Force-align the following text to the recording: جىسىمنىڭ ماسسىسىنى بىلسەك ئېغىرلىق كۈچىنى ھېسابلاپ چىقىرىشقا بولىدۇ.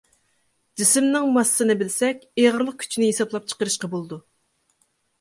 جىسىمنىڭ 0.81 1.29
ماسسىسىنى 1.35 1.77
بىلسەك 1.83 2.25
ئېغىرلىق 2.45 2.83
كۈچىنى 2.83 3.13
ھېسابلاپ 3.13 3.49
چىقىرىشقا 3.53 3.95
بولىدۇ. 3.97 4.23